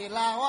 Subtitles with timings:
[0.00, 0.39] bila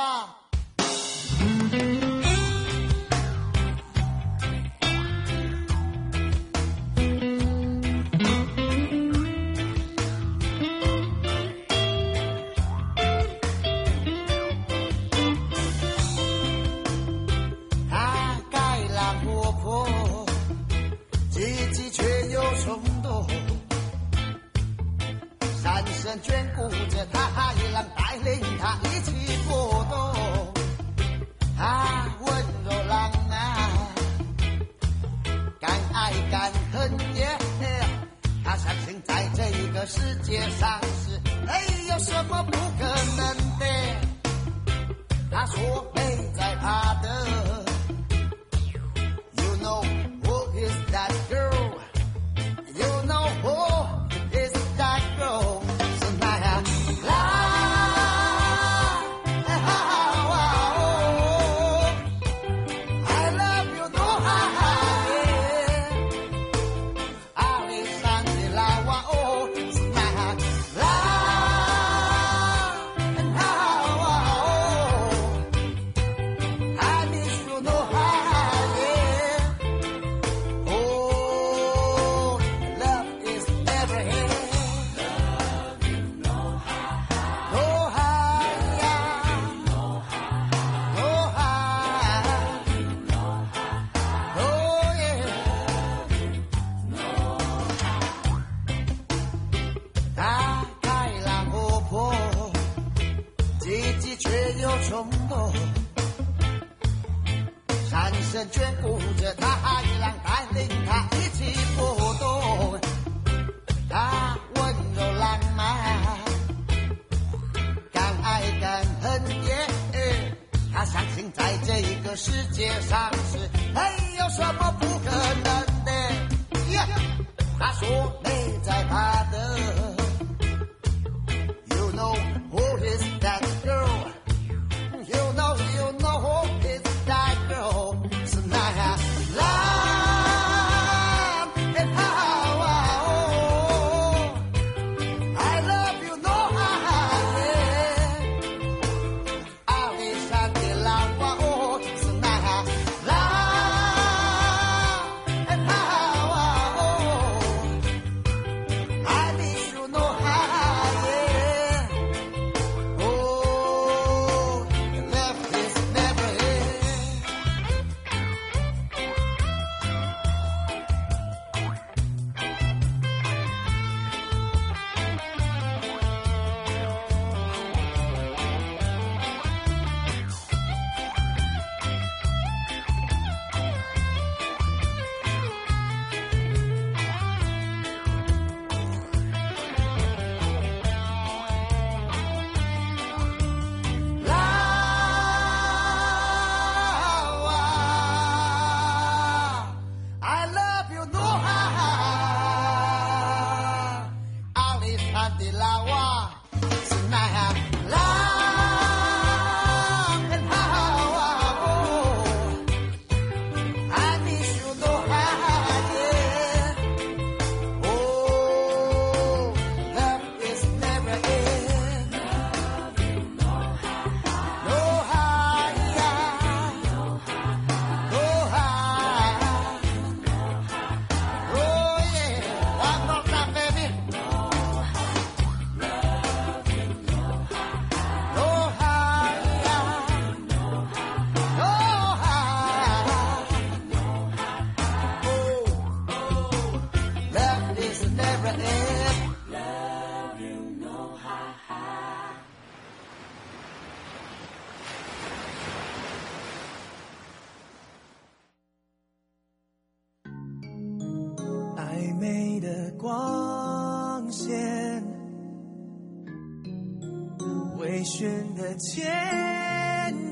[268.00, 269.04] 眩的缱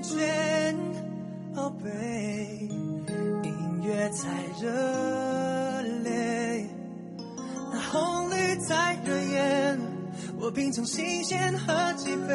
[0.02, 0.76] 绻，
[1.54, 1.90] 宝贝，
[3.44, 4.28] 音乐在
[4.62, 6.66] 热烈，
[7.72, 9.80] 那红绿在热眼，
[10.40, 12.34] 我品尝新鲜喝几杯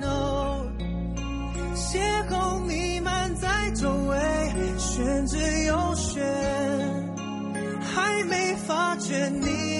[0.00, 0.64] ，no，
[1.74, 4.18] 邂逅弥漫在周围，
[4.78, 6.24] 玄之又玄，
[7.80, 9.77] 还没发觉你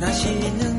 [0.00, 0.69] 那些年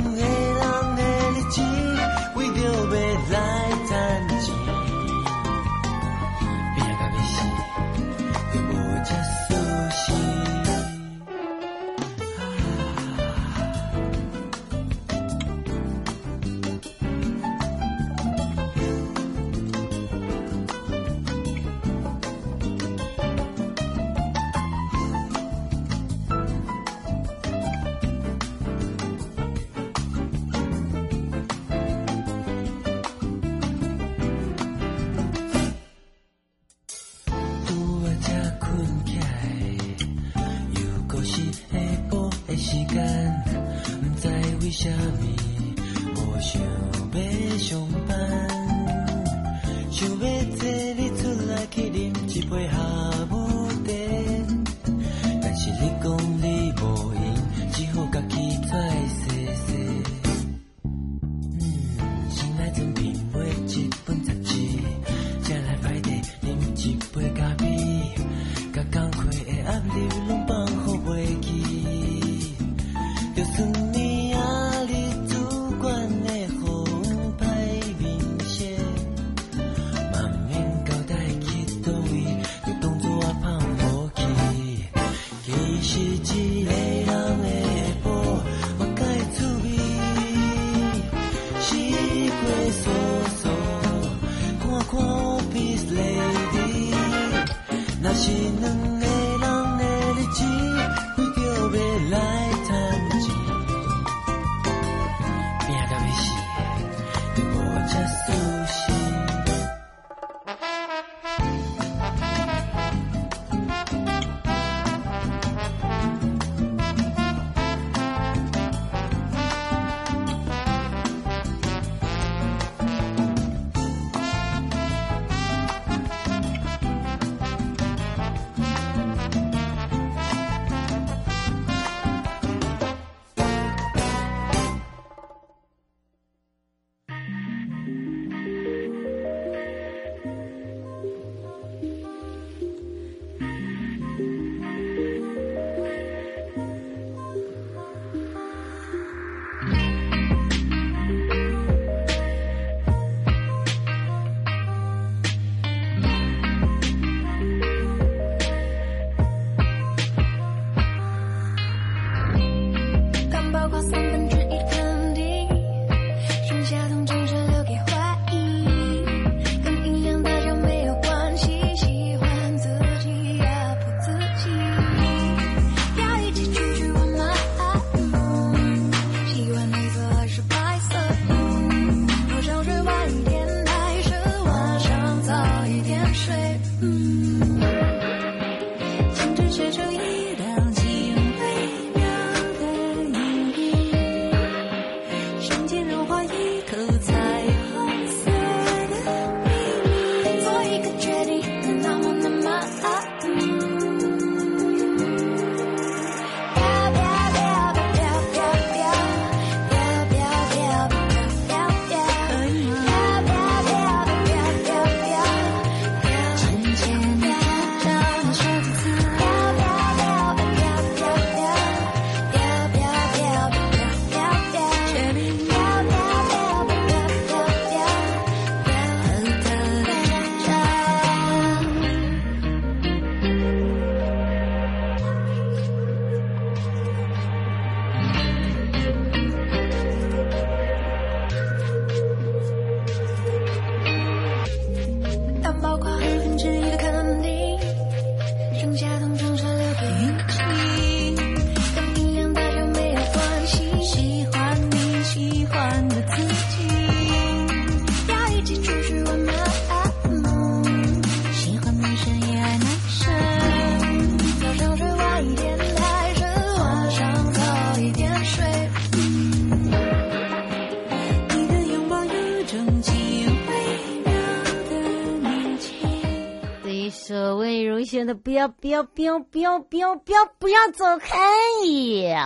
[278.23, 281.17] “不要不要不要不要不要不要不要走开”，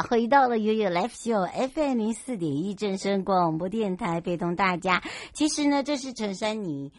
[0.09, 5.03] 回到了悠悠 Live Show FM 零四点一正声广播电台，陪同大家。
[5.33, 6.91] 其实呢，这是陈珊妮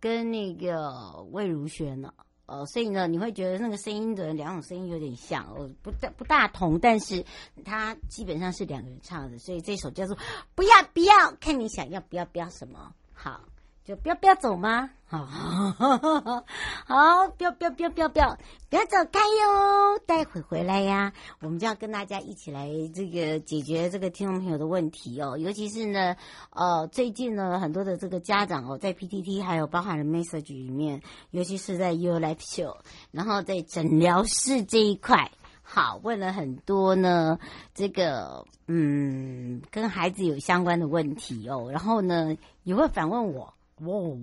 [0.00, 2.12] 跟那个魏如萱呢，
[2.46, 7.24] 呃，所以呢，你会觉得那个声音的两种声音有点像，呃，不大不大同，但是
[7.64, 10.16] 它基本上是两个人唱的，所以这首叫做
[10.54, 13.40] “不要不要”，看你想要不要不要什么，好。
[13.84, 14.88] 就不要不要走吗？
[15.78, 16.44] 好，
[16.86, 19.98] 好，不要不要不要不要不要不要走开哟！
[20.06, 25.38] 待会回来呀，我们就要跟大家一起来这个解决这个听众朋友的问题哦。
[25.38, 26.16] 尤其是呢，
[26.50, 32.76] 呃，最近呢，很多的这个家长哦，在 PTT 还有包含了 Message 里面，尤其是在 U Life Show，
[33.12, 35.30] 然后在诊疗室这一块，
[35.62, 37.38] 好，问了很多呢，
[37.72, 43.54] 这个嗯，跟孩子有相关的问题哦，然后呢，也会反问我。
[43.80, 44.16] 哇，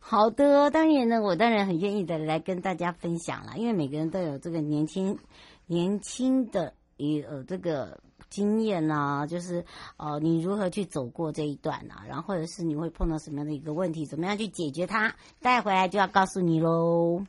[0.00, 5.18] 好的，当然呢，我当然很愿意的来跟大家分享了，因为每个人都有这个年轻、
[5.66, 9.64] 年轻的一呃这个经验啊，就是
[9.96, 17.24] 呃，你如何去走过这一段啊，然后或者是你会碰到什么样的一个问题，怎么样去解决它，带回来就要告诉你喽。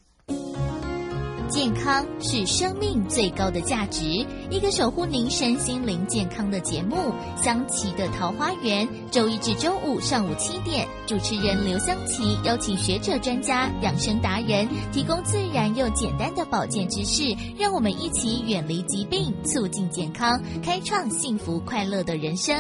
[1.50, 6.96] 健康是生命最高的价值，一个守护您身心灵健康的节目
[7.44, 22.58] 《香琪的桃花源》，周一至周五上午七点，主持人刘香琪邀请学者专家、养生达人，提供自然又简单的保健知识，让我们一起远离疾病，促进健康，开创幸福快乐的人生。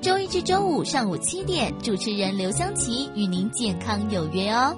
[0.00, 4.76] 周一至周五上午七点，主持人刘香琪与您健康有约哦。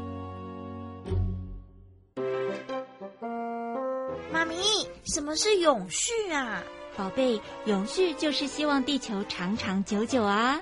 [5.04, 6.62] 什么是永续啊，
[6.96, 7.40] 宝贝？
[7.66, 10.60] 永续就是希望地球长长久久啊。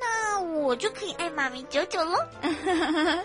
[0.00, 2.16] 那我就可以爱妈咪久久喽。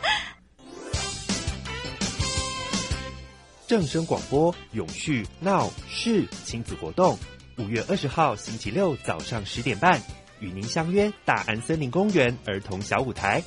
[3.66, 7.18] 正声广播永续 Now 是亲子活动，
[7.57, 10.00] 五月二十号星期六早上十点半，
[10.40, 13.44] 与您相约大安森林公园儿童小舞台。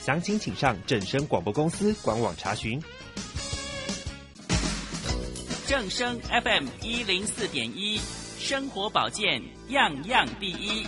[0.00, 2.82] 详情请上正声广播公司官网查询。
[5.66, 8.00] 正声 FM 一零四点一，
[8.38, 10.84] 生活保健样样第一。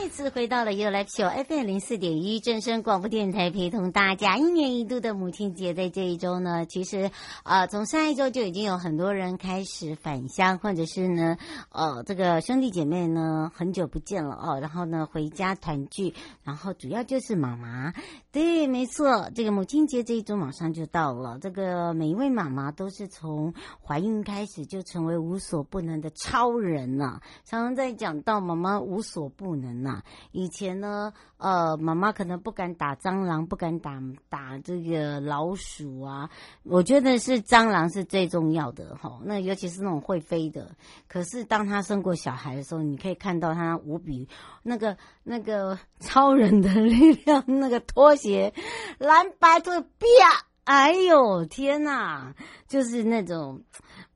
[0.00, 7.10] 再次回到了 You Life Show FM 零四点一正声广播电台，陪同大家一年一度的母亲节，在这一周呢，其实、
[7.44, 11.36] 呃，从上一周就已经有很多人开始返乡，或者是呢，
[11.70, 17.92] 呃，这个兄弟姐妹呢很久不见了哦，然后呢回家团聚，然后主要就是妈妈，
[18.32, 23.52] 对，没错，这个母亲节这一周马上就到了，这个每一位妈妈都是从
[23.84, 29.89] 怀孕开始就成为无所不能的超人了、常常在讲到妈妈无所不能呢。
[30.32, 36.28] 以前呢，呃，妈妈可能不敢打蟑螂，不敢打打这个老鼠啊。
[36.62, 39.20] 我觉得是蟑螂是最重要的哈。
[39.24, 40.70] 那尤其是那种会飞的。
[41.08, 44.28] 可是当她生过小孩的时候，你可以看到她无比
[44.62, 48.52] 那个那个超人的力量，那个拖鞋
[48.98, 49.86] 蓝白兔啪。
[50.64, 52.32] 哎呦天呐，
[52.68, 53.64] 就是那种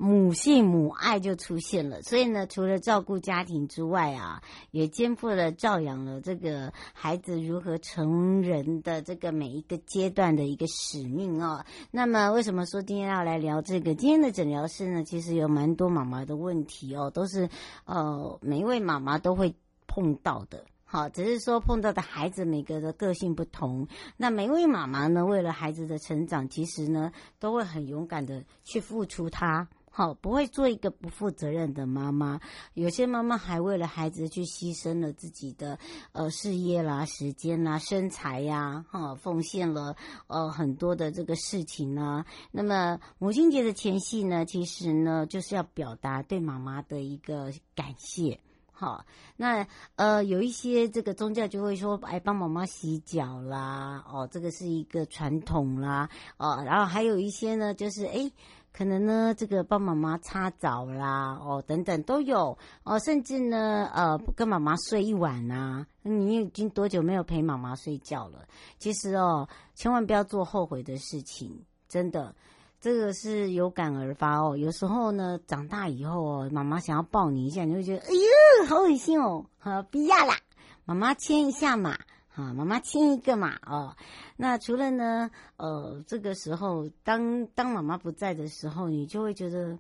[0.05, 2.03] 母性母爱就出现了。
[2.03, 11.65] 所以呢，除了照顾家庭之外啊，也肩负了照养了这个孩子如何成人的这个每一个阶段的一个使命哦。
[11.91, 13.95] 那么，为什么说今天要来聊这个？
[13.95, 17.49] 今天的诊疗室呢，其实有蛮多妈妈的问题哦，都是
[17.87, 19.55] 呃每一位妈妈都会
[19.87, 20.65] 碰到的。
[20.85, 29.67] 好，只是说碰到的孩子每个的个性不同，那每位妈妈呢，为了孩子的成长，其实呢都会很勇敢的去付出他。
[29.97, 32.41] 好，不会做一个不负责任的妈妈。
[32.73, 35.79] 有些妈妈还为了孩子去牺牲了自己的
[36.11, 39.95] 呃事业啦、时间啦、身材呀，哈，奉献了
[40.27, 42.25] 呃很多的这个事情呢。
[42.51, 48.41] 那么母亲节的前夕呢，其实呢就是要表达对妈妈的一个感谢。
[48.77, 58.29] 好，那呃，有一些这个宗教就会说，哎，帮妈妈洗脚啦，哦，这个是一个传统啦，哦，然后还有一些呢，就是哎，
[58.77, 68.45] 可能呢，这个帮妈妈擦澡啦，哦，等等都有，哦，甚至呢，呃，跟妈妈睡一晚啊，你已经多久没有陪妈妈睡觉了？
[68.81, 72.35] 其实哦，千万不要做后悔的事情，真的。
[72.81, 80.37] 这个是有感而发哦，有时候呢，长大以后哦，妈妈想要抱你一下，你会觉得哎呦，好恶心哦，好，不要啦，
[80.85, 81.97] 妈妈牵一下嘛，
[82.35, 83.97] 啊，妈妈亲一个嘛，哦，
[84.37, 89.79] 那除了呢，呃，这个时候当当妈妈不在的时候，你就会觉得，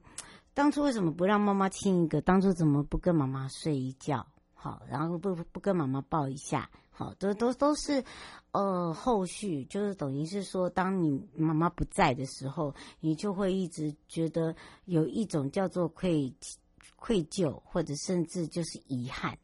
[0.54, 2.20] 当初为什么不让妈妈亲一个？
[2.20, 4.24] 当初怎么不跟妈妈睡一觉？
[4.54, 6.70] 好，然后不不跟妈妈抱一下？
[6.90, 8.04] 好，都都都是。
[8.52, 16.32] 呃，后续就是等于是说，当你妈妈不在的时候，你就会一直觉得有一种叫做愧
[16.94, 19.36] 愧疚，或者甚至就是遗憾。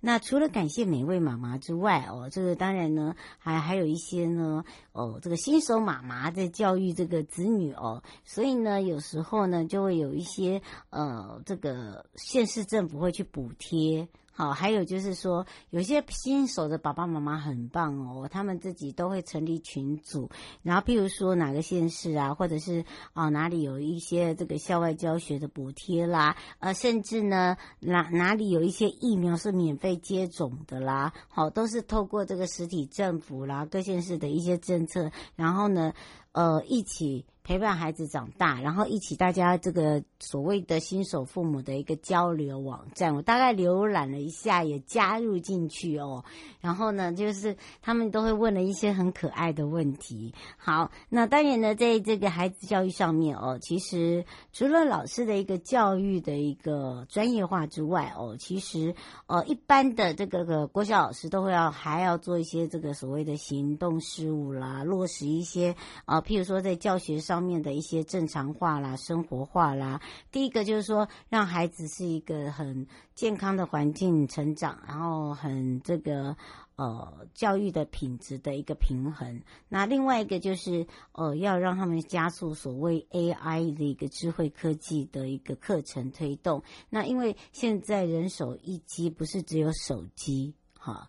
[0.00, 14.08] 那除了感谢每位妈妈之外，哦，这个当然呢，还还有一些呢，哦，这个新手妈妈在教育这个子女哦，所以呢，有时候呢，就会有一些呃，这个县市政府会去补贴。
[14.36, 20.28] 好，还有就是说，有些新手的爸爸妈妈很棒哦，他们自己都会成立群组，
[20.62, 35.94] 然后譬如说哪个县市啊，或者是啊哪里有一些这个校外教学的补贴啦，呃，甚至呢哪哪里有一些疫苗是免费接种的啦，好，都是透过这个实体政府啦，各县市的一些政策，然后呢。
[36.36, 37.24] 呃一起。
[37.46, 46.24] 陪伴孩子长大，然后一起大家这个所谓的新手父母的一个交流网站，我大概浏览了一下，也加入进去哦。
[46.60, 50.34] 然后呢，就是他们都会问了一些很可爱的问题。
[50.56, 58.92] 好，那当然呢，在这个孩子教育上面哦，其实除了老师的一个教育的一个专业化之外哦，其实
[59.28, 67.46] 呃，一般的这个个国小老师都会要还要做一些这个所谓的行动事务啦，落实一些啊、譬如说在教学上。
[67.46, 70.00] 面的一些正常化啦、生活化啦，
[70.32, 72.84] 第一个就是说，让孩子是一个很
[73.14, 76.36] 健康的环境成长，然后很这个
[76.74, 79.40] 呃教育的品质的一个平衡。
[79.68, 86.60] 那另外一个就是呃，要让他们加速所谓 AI 的一个智慧科技的一个课程推动。
[86.90, 91.08] 那因为现在人手一机，不是只有手机哈。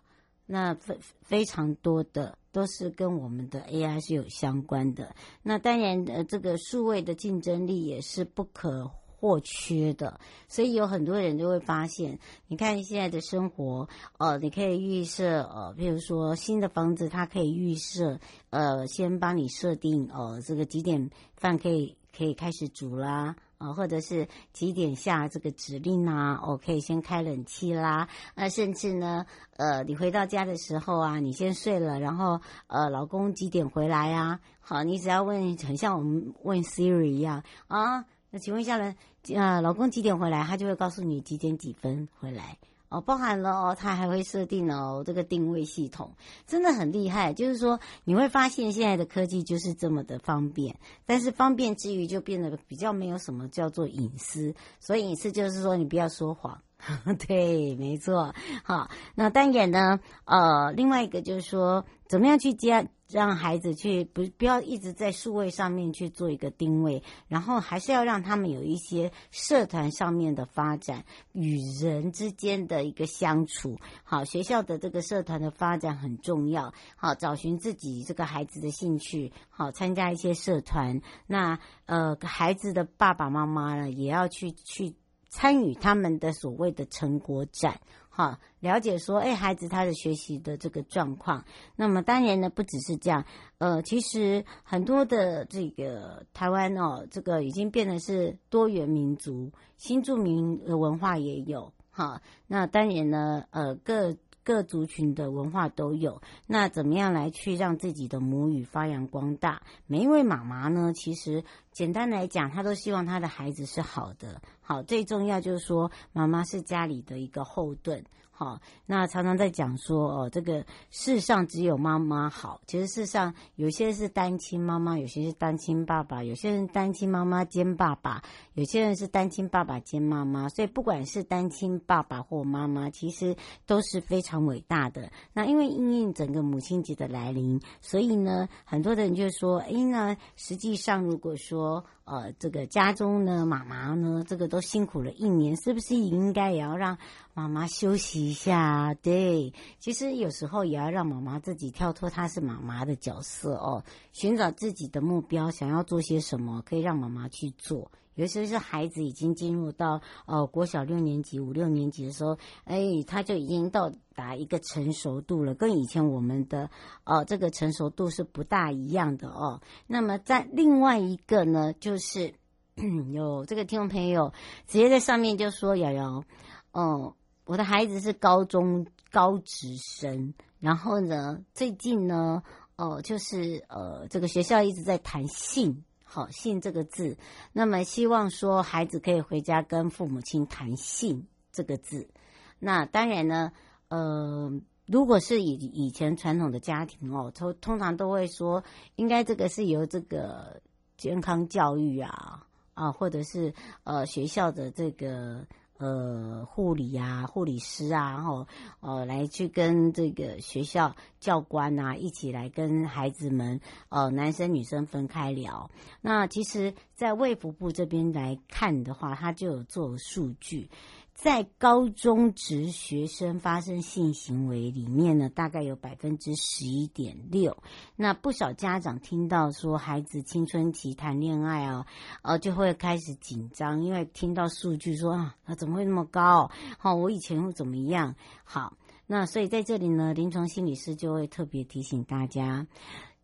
[0.50, 5.14] 那非非常多的都是跟我们的 AI 是有相关的。
[5.42, 10.18] 那当然，呃，这个数位的竞争力也是不可或缺的。
[10.48, 23.36] 所以有很多人就会发现，你看现在的生活，呃，你可以预设，呃，比如说新的房子，它可以预设，呃，先帮你设定，呃，这个几点饭可以可以开始煮啦。
[23.58, 26.40] 啊，或者是几点下这个指令啊？
[26.46, 28.08] 我可以先开冷气啦。
[28.36, 29.26] 那甚至呢，
[29.56, 34.38] 呃，你回到家的时候啊，你先睡了，然后呃，老公几点回来呀？
[34.60, 38.04] 好，你只要问，很像我们问 Siri 一样啊。
[38.30, 38.94] 那请问一下呢，
[39.34, 40.44] 呃，老公几点回来？
[40.44, 42.58] 他就会告诉你几点几分回来。
[42.88, 46.10] 哦，包含了哦，它还会设定哦，这个定位系统
[46.46, 47.32] 真的很厉害。
[47.34, 54.54] 就是说，你会发现现在的科技就是这么的方便，但是方便之余就变得比较没有什么叫做隐私。
[54.80, 56.60] 所以隐私就是说，你不要说谎。
[57.26, 58.34] 对，没错。
[58.62, 73.76] 好，那当然呢，呃，另外一个就是说，怎么样去接让孩子去不不要一直在数位上面去做一个定位，然后还是要让他们有一些社团上面的发展，与人之间的一个相处。
[74.04, 76.72] 好，学校的这个社团的发展很重要。
[76.96, 81.00] 好，找寻自己这个孩子的兴趣，好，参加一些社团。
[81.26, 84.94] 那呃，孩子的爸爸妈妈呢，也要去去。
[85.28, 91.44] 参与他们的所谓的成果展，哈，了解说，哎，孩子他的学习的这个状况。
[91.76, 93.24] 那么当然呢，不只是这样，
[93.58, 102.22] 呃，其实很多的这个台湾哦，这个已经变得是多元民族，新住民文化也有，哈。
[102.46, 104.16] 那当然呢，呃，各。
[104.48, 109.60] 各族群的文化都有，那怎么样来去让自己的母语发扬光大？
[109.86, 114.40] 每一位妈妈呢，其实简单来讲，她都希望她的孩子是好的。
[114.62, 118.02] 好，最重要就是说，妈妈是家里的一个后盾。
[118.40, 122.60] 好，那常常在讲说哦，这个世上只有妈妈好。
[122.68, 128.22] 其实世上有些是单亲妈妈，有些是单亲爸爸，有些人单亲妈妈兼爸爸，
[128.54, 130.48] 有些人是单亲爸爸兼妈妈。
[130.50, 133.34] 所以不管是单亲爸爸或妈妈，其实
[133.66, 135.10] 都是非常伟大的。
[135.32, 141.84] 那因为因应整个母亲节的来临，所以呢，很多的人就说，哎，那实际上如果说。
[142.10, 146.96] 呃，这个家中呢，妈妈呢，这个都辛苦了一年，是不是应该也要让
[147.38, 148.94] 妈妈休息一下？
[149.00, 157.92] 对，其实有时候也要让妈妈自己跳脱她是妈妈的角色哦，寻找自己的目标，想要做些什么，可以让妈妈去做。
[158.16, 166.68] 尤其是孩子已经进入到呃国小六年级、五六年级的时候，哎，他就已经到达一个成熟度了，跟以前我们的
[167.04, 169.62] 呃这个成熟度是不大一样的哦。
[169.86, 172.34] 那么在另外一个呢，就是
[173.14, 174.32] 有这个听众朋友
[174.66, 176.24] 直接在上面就说：“瑶瑶，
[176.72, 177.14] 哦，
[177.48, 182.42] 我的孩子是高中高职生，然后呢，最近呢，
[182.76, 187.16] 哦、就是呃这个学校一直在谈性。”好，性这个字，
[187.54, 192.10] 那么希望说孩子可以回家跟父母亲谈性这个字。
[192.58, 193.52] 那当然呢，
[193.88, 194.52] 呃，
[194.84, 198.62] 如果是以以前传统的家庭哦，通通常都会说，
[198.96, 200.60] 应该这个是由这个
[200.98, 205.46] 健康教育啊啊，或者是呃学校的这个。
[205.78, 208.46] 呃，护理啊，护理师啊，然后
[208.80, 215.70] 呃，来去跟这个学校教官啊，一起来跟孩子们，呃，男生女生分开聊。
[216.00, 220.68] 那其实，在卫福部这边来看的话，他就有做数据。
[221.18, 227.56] 在高中职学生发生性行为里面呢，大概有百分之十一点六。
[227.96, 231.86] 那不少家长听到说孩子青春期谈恋爱啊，
[232.22, 236.52] 呃，就会开始紧张，因为听到数据说啊，他怎么会那么高？
[236.78, 238.14] 好，我以前会怎么样？
[238.44, 238.76] 好，
[239.08, 242.64] 那所以在这里呢，临床心理师就会特别提醒大家。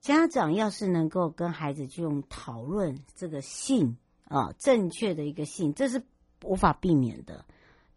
[0.01, 6.03] 家长要是能够跟孩子去用讨论这个性啊，正确的一个性，这是
[6.43, 7.45] 无法避免的。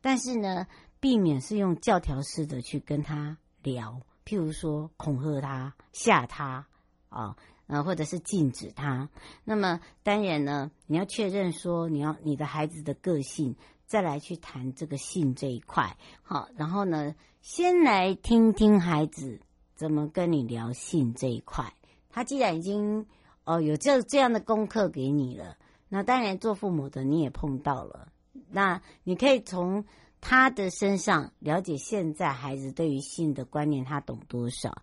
[0.07, 0.67] 但是呢，
[1.01, 6.65] 避免是用教条式的去跟他聊，譬如说恐吓他、吓他
[7.09, 9.09] 啊，呃，或者是禁止他。
[9.43, 15.97] 那么当然呢，你要确认说你要你的孩子的个性，再来去谈这个性这一块。
[16.23, 19.41] 好，然后呢，先来听听孩子
[19.75, 21.73] 怎么跟你聊性这一块。
[22.09, 23.05] 他既然已经
[23.43, 25.57] 哦有这这样的功课给你了，
[25.89, 28.07] 那当然做父母的你也碰到了，
[28.49, 29.85] 那你可以从
[30.19, 34.81] 他的身上了解现在孩子对于性的观念，他懂多少？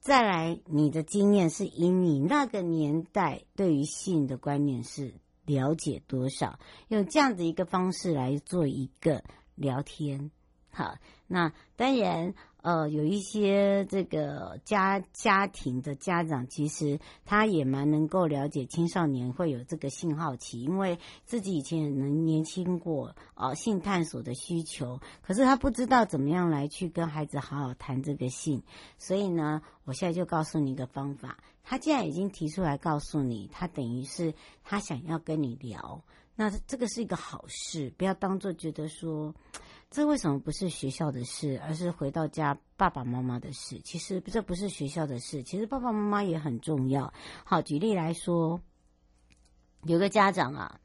[0.00, 6.58] 再来，你的经验是以你那个年代对于性的观念是了解多少？
[6.88, 9.22] 用这样的一个方式来做一个
[9.54, 10.30] 聊天。
[10.70, 10.96] 好，
[11.32, 12.34] 那当然。
[12.62, 28.62] 呃，有一些这个家家庭的家长，其实他也蛮能够了解青少年会有这个性好奇，因为自己以前也能年轻过，呃，性探索的需求，可是他不知道怎么样来去跟孩子好好谈这个性，
[28.96, 36.00] 所以呢，我现在就告诉你一个方法，他既然已经提出来告诉你，他等于是他想要跟你聊，
[36.36, 39.34] 那这个是一个好事，不要当做觉得说。
[39.92, 43.78] 这为什么不是学校的事，而是回到家爸爸妈妈的事？
[43.84, 47.12] 其实这不是学校的事，其实爸爸妈妈也很重要。
[47.44, 48.62] 好，举例来说，
[49.84, 50.80] 有个家长啊，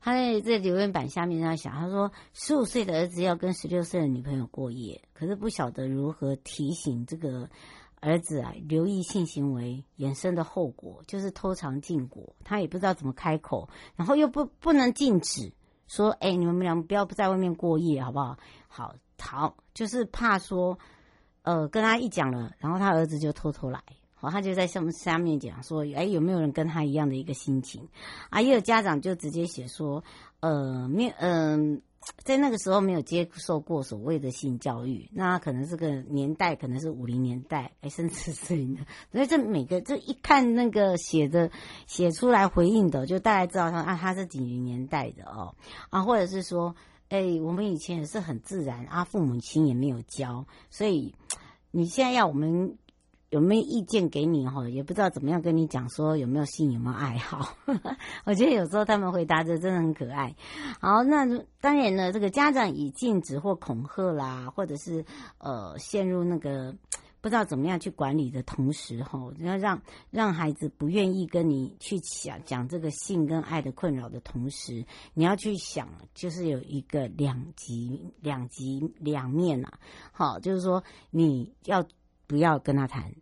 [0.00, 7.48] 他在在留言板下面在想，他说十五岁的儿子要跟十六岁的女朋友过夜，可是不晓得如何提醒这个
[8.00, 12.34] 儿子啊，留意性行为衍生的后果，就是偷尝禁果。
[12.42, 15.52] 他也不知道怎么开口，然后又不不能禁止。
[15.92, 18.34] 说，哎、你们俩不要在外面过夜，好不好？
[18.66, 20.78] 好，好，就是怕说，
[21.42, 23.78] 呃，跟他一讲了，然后他儿子就偷偷来，
[24.14, 27.86] 好，他就在下面讲说，哎、有没有人跟他一样的一个心情？
[28.30, 30.02] 啊，也有家长就直接写说，
[30.40, 31.82] 呃，没，嗯、
[32.24, 38.76] 在那个时候没有接受过所谓的性教育，那可能这个年代可能是五零年代，哎，甚至是零。
[39.12, 41.50] 所以这每个这一看那个写的
[41.86, 45.54] 写出来回应的，就大概知道他啊，他是几零年代的哦，
[45.90, 46.74] 啊，或者是说，
[47.08, 51.14] 哎，我们以前也是很自然啊，父母亲也没有教，所以
[51.70, 52.76] 你现在要我们。
[53.32, 54.68] 有没有意见给你哈？
[54.68, 57.56] 也不知道怎么样跟你讲，说有没有性，有没有爱好。
[58.26, 60.36] 我觉得有时候他们回答的真的很可爱。
[60.82, 61.24] 好，那
[61.58, 65.02] 当然呢，这个家长以禁止或恐吓啦，或者是
[65.38, 66.76] 呃陷入那个
[67.22, 79.72] 不知道怎么样去管理的同时，哈，要让让孩子不愿意跟你去讲讲这个性跟爱的困扰的同时，你要去想，就是有一个两极、两极两面啊。
[80.12, 81.82] 好，就是说你要。
[82.32, 83.12] 不要跟他谈。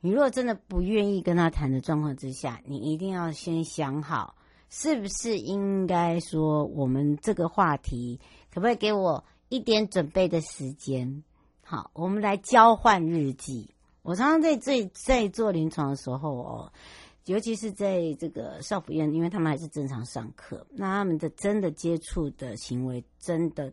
[0.00, 4.36] 你如果真的不愿意跟他谈的状况之下，你一定要先想好，
[4.70, 8.20] 是不是应该说我们这个话题，
[8.54, 11.24] 可不可以给我一点准备的时间？
[11.64, 13.68] 好，我们来交换日记。
[14.02, 16.72] 我常常在在在做临床的时候哦，
[17.24, 23.72] 尤其是在这个少妇院，因为他们还是正常上课，那他们的真的接触的行为真的。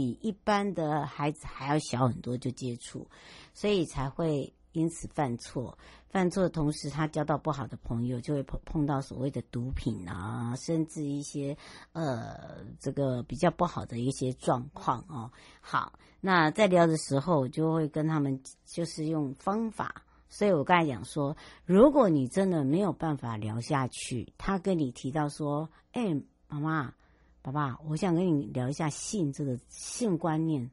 [0.00, 3.06] 比一般的孩子还要小很多就接触，
[3.52, 5.76] 所以才会因此犯错。
[6.08, 11.54] 犯错的同时，他交到不好的朋友，就会碰碰到所谓的毒品啊，甚至一些
[11.92, 15.30] 呃这个比较不好的一些状况哦。
[15.60, 20.02] 好，那在聊的时候，就会跟他们就是用方法。
[20.30, 21.36] 所以我刚才讲说，
[21.66, 26.94] 如果你真的没有办法聊下去，他跟你提到说：“哎，妈妈。”
[27.42, 30.70] 爸爸，我想跟你聊一下性这个性观念，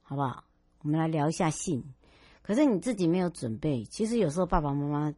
[0.00, 0.42] 好不好？
[0.80, 1.84] 我们来聊一下性。
[2.40, 5.14] 可是你自己没有准备，其实有时候爸爸妈妈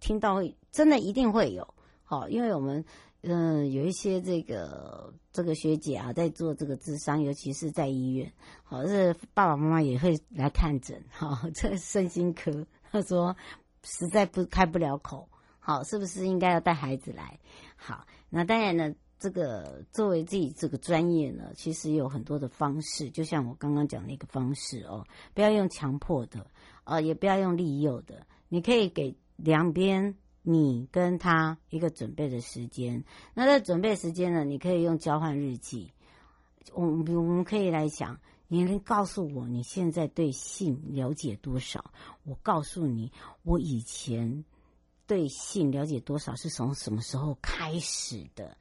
[0.00, 1.74] 听到会真的一定会有，
[2.04, 2.82] 好，因为我们
[3.20, 13.36] 嗯、有一些这个这个学姐啊在做这个智商，尤其是在医院，好，是爸爸妈妈也会来看诊，哈，这身心科，他说
[13.82, 17.38] 实在不开不了口，好，是不是应该要带孩子来？
[17.76, 18.94] 好，那当然呢。
[19.20, 26.46] 这个作为自己这个专业呢，其实有很多的方式，就像我刚刚讲那个方式哦，不要用强迫的，
[26.84, 33.04] 呃，也不要用利诱的，你可以给两边你跟他一个准备的时间。
[33.34, 35.92] 那在准备时间呢，你可以用交换日记。
[36.72, 41.92] 我我们可以来讲，你能告诉我你现在对性了解多少？
[42.24, 44.44] 我告诉你，我以前
[45.06, 48.56] 对性了解多少是从什么时候开始的？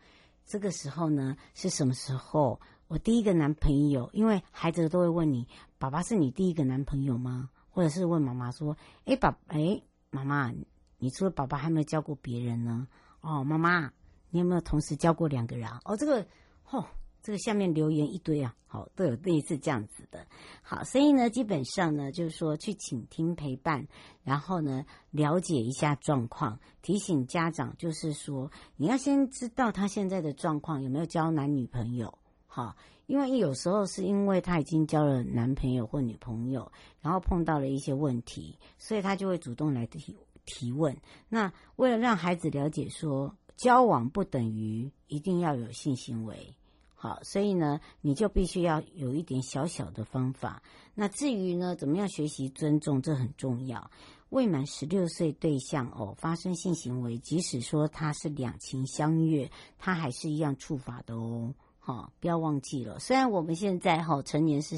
[0.49, 2.59] 这个时候呢，是什么时候？
[2.87, 10.51] 我第一个男朋友，因为孩子都会问你：“爸爸是你第一个男朋友吗？”或者是问妈妈说：“哎，爸，哎，妈妈，
[10.97, 12.87] 你除了爸爸还没有教过别人呢？
[13.21, 13.91] 哦，妈妈，
[14.31, 15.69] 你有没有同时教过两个人？
[15.85, 16.25] 哦，这个，
[16.71, 16.83] 哦，
[17.21, 20.25] 这个下面留言一堆啊，好，都有类似这样子的。
[20.61, 23.87] 好，所以呢，基本上呢，就是说去倾听陪伴，
[24.23, 32.75] 然后呢，了解一下状况，提醒家长，就是说你要先知道他现在的状况有没有交男女朋友，好。
[33.09, 40.95] 因为有时候是因为他已经交了男朋友或女朋友，然后碰到了一些问题，所以他就会主动来提提问。
[41.27, 46.55] 那为了让孩子了解说，交往不等于一定要有性行为，
[47.01, 50.61] 好，所以呢，你就必须要有一点小小的方法。
[50.93, 53.89] 那至于呢，怎么样学习尊重，这很重要。
[54.27, 61.55] 未满十六岁对象哦发生性行为，即使说他是两情相悦，他还是一样触法的哦。
[61.85, 62.99] 哦，不要忘记了。
[62.99, 64.75] 虽然我们现在哈成年是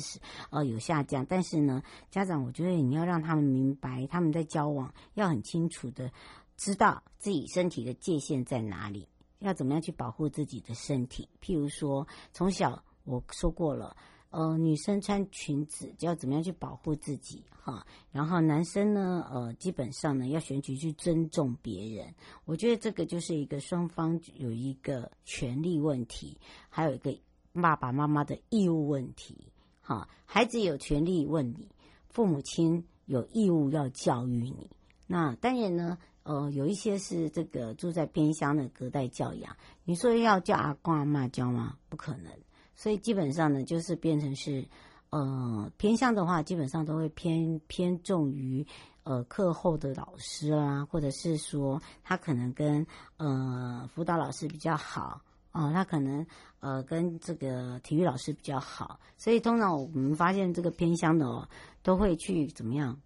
[0.52, 1.82] 呃有下降，但是呢，
[2.12, 6.12] 家长我觉得你要让他们明白，他们在交往要很清楚的
[6.56, 9.08] 知道自己身体的界限在哪里，
[9.42, 11.28] 要怎么样去保护自己的身体。
[11.42, 13.96] 譬如说，从小我说过了。
[14.32, 17.86] 呃，女生穿裙子就要怎么样去保护自己哈？
[18.14, 22.16] 然后男生呢，呃，基本上呢要选取去尊重别人。
[22.46, 27.14] 我觉得这个就是一个双方有一个权利问题，还有一个
[27.52, 29.52] 爸爸妈妈的义务问题。
[29.82, 31.68] 哈，孩子有权利问你，
[32.08, 34.70] 父母亲有义务要教育你。
[35.08, 41.78] 那当然呢，呃，有一些是这个住在偏乡的隔代教养，你说要叫阿公阿嬷教吗？
[41.90, 42.32] 不可能。
[42.76, 44.68] 所以基本上呢，就是变成是，
[45.10, 48.66] 呃，偏向的话，基本上都会偏偏重于
[49.04, 52.86] 呃课后的老师啦，或者是说他可能跟
[53.18, 56.26] 呃辅导老师比较好哦，他可能
[56.60, 61.48] 呃跟这个体育老师比较好，所以通常我们发现这个偏乡的哦，
[61.84, 63.00] 都会去怎么样，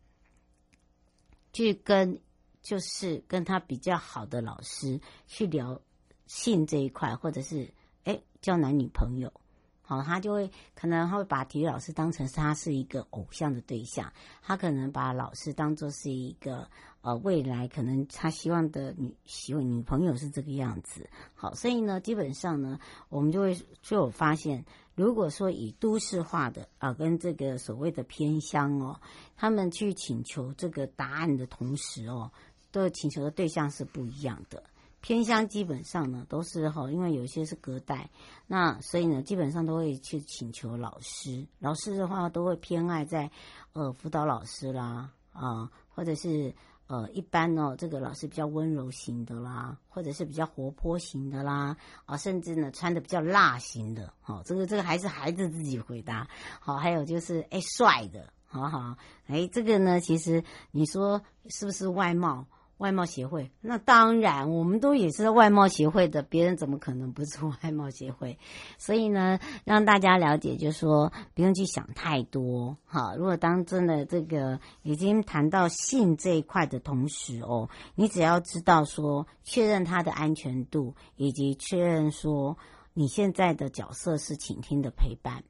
[1.51, 2.19] 去跟
[2.65, 5.79] 就是跟他比较好的老师去聊
[6.25, 7.71] 性这一块，或者是
[8.05, 9.31] 哎交男女朋友。
[9.83, 16.67] 好，他就会可能会把体育老师当成是他是一个偶像的对象，他可能把老师当作是一个
[17.01, 21.07] 呃未来可能他希望的女希望女朋友是这个样子。
[21.35, 28.99] 好，所以呢，基本上呢，我们就会就有发现，如果说以都市化的啊、跟这个所谓的偏乡哦，
[29.35, 32.31] 他们去请求这个答案的同时哦，
[32.81, 34.61] 都请求的对象是不一样的。
[35.01, 38.09] 偏乡基本上呢都是哈，因为有些是隔代，
[38.47, 41.45] 那所以呢基本上都会去请求老师。
[41.59, 43.29] 老师的话都会偏爱在
[43.73, 46.55] 呃辅导老师啦啊、或者是
[46.87, 54.11] 呃一般哦这个老师比较温柔型的啦，或者是比较活泼型的啦啊、甚至呢穿的比较辣型的。
[54.21, 56.27] 好、哦，这个这个还是孩子自己回答。
[56.59, 62.47] 好，还有就是哎帅的，好好哎这个呢其实你说是不是外貌？
[62.77, 68.37] 外貌协会，那当然，我们都也是外貌协会的，别人怎么可能不是外貌协会？
[68.77, 73.15] 所以呢，让大家了解，就是说不用去想太多，哈。
[73.15, 82.57] 如果当真的这个已经谈到性这一块的同时哦，你只要知道说，确认他的安全度，以及确认说
[82.93, 85.43] 你现在的角色是倾听的陪伴，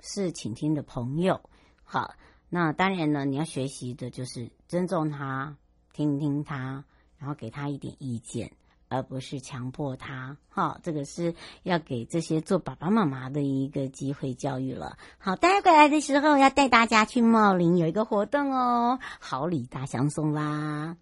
[0.00, 1.40] 是倾听的朋友，
[1.84, 2.14] 好。
[2.54, 5.56] 那当然呢，你要学习的就是尊重他。
[5.92, 6.84] 听听他，
[7.18, 8.50] 然后给他一点意见，
[8.88, 10.38] 而不是强迫他。
[10.48, 11.34] 好，这个是
[11.64, 14.96] 要给这些做爸爸妈妈的一个机会教育了。
[15.18, 20.96] 好，待回来的时候要带大家去茂林有一个活动哦，好礼大相送啦！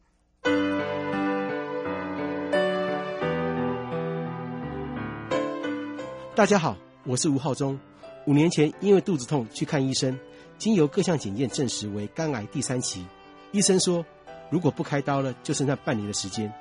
[6.35, 7.79] 大家好，我是吴浩中。
[8.27, 10.19] 五年前因为肚子痛去看医生，
[10.59, 13.07] 经由各项检验证实为肝癌第三期，
[13.53, 14.05] 医生说。
[14.51, 16.53] 如果不开刀了，就剩下半年的时间，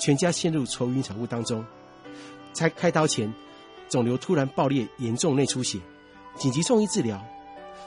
[0.00, 1.64] 全家陷入愁云惨雾当中。
[2.52, 3.32] 在开刀前，
[3.88, 5.78] 肿瘤突然爆裂，严重内出血，
[6.36, 7.22] 紧急送医治疗。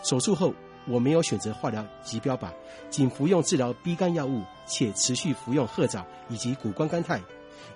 [0.03, 0.53] 手术后，
[0.87, 2.49] 我没有选择化疗及标靶，
[2.89, 7.19] 仅服用治疗 B 肝药物，且持续服用褐藻以及谷胱甘肽。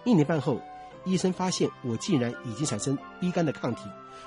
[0.03, 0.61] 一年半后，
[1.03, 3.84] 医生发现我竟然已经产生 B 肝的抗体，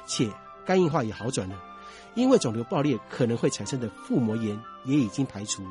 [0.07, 0.29] 且
[0.67, 1.57] 肝硬化也好转了。
[2.15, 5.63] 因为肿瘤爆裂可能会产生的腹膜炎也已经排除。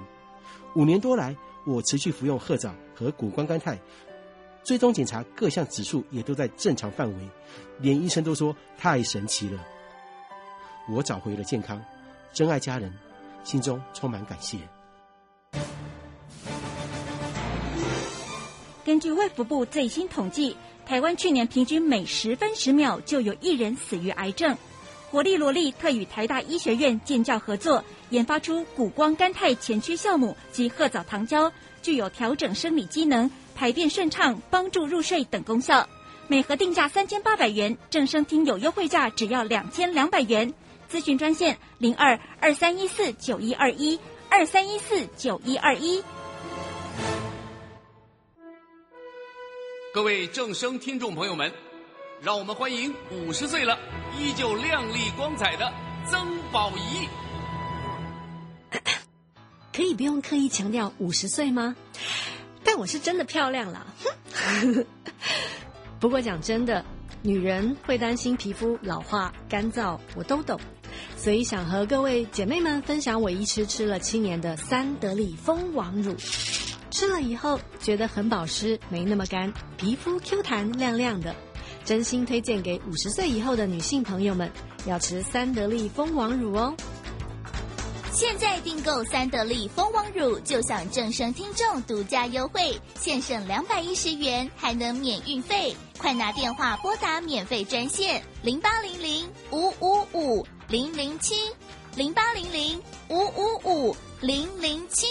[0.75, 1.35] 五年多来，
[1.65, 3.79] 我持续服用鹤藻和谷胱甘肽，
[4.63, 7.29] 追踪检查各项指数也都在正常范围，
[7.79, 9.63] 连医生都说太神奇了。
[10.89, 11.81] 我找回了健康，
[12.33, 12.93] 珍爱家人，
[13.43, 14.57] 心中充满感谢。
[18.85, 24.55] 根据卫福部最新统计，台湾去年平均每十分十秒就有一人死于癌症。
[25.13, 31.51] 活力萝莉特与台大医学院建教合作，研发出谷胱甘肽前驱酵母及褐藻糖胶，
[31.83, 35.87] 具有调整生理机能、排便顺畅、帮助入睡等功效。
[36.27, 40.51] 每盒定价三千八百元，正声听有优惠价只要两千两百元。
[40.91, 43.99] 咨询专线零二二三一四九一二一
[44.29, 46.03] 二三一四九一二一。
[49.93, 51.53] 各位正声听众朋友们，
[52.23, 53.77] 让我们欢迎五十岁了
[54.17, 55.69] 依旧亮丽光彩的
[56.09, 57.05] 曾宝仪。
[59.73, 61.75] 可以不用刻意强调五十岁吗？
[62.63, 63.85] 但我是真的漂亮了。
[65.99, 66.85] 不过讲真的，
[67.21, 70.57] 女人会担心皮肤老化、干燥，我都懂。
[71.17, 76.15] 所以想和各位姐妹们分享我医师吃了七年的三得利蜂王乳，
[76.89, 81.35] 吃了以后觉得很保湿，没那么干，皮肤 Q 弹亮亮的。
[81.85, 84.51] 真心推荐给五十岁以后的女性朋友们，
[84.85, 86.73] 要吃三得利蜂王乳哦。
[88.11, 95.75] 现在订购三得利蜂王乳，就享正声听众独家优惠，现省两百一十元，还能免运费。
[95.97, 101.33] 快拿电话拨打免费专线零八零零五五五零零七
[101.95, 102.79] 零八零零
[103.09, 105.07] 五五五零零七。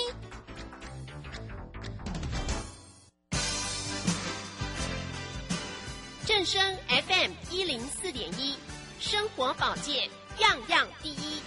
[6.34, 8.56] 正声 FM 一零四点一，
[8.98, 10.08] 生活保健
[10.38, 11.42] 样样第一。